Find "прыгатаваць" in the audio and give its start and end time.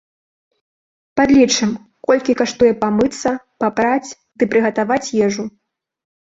4.55-5.13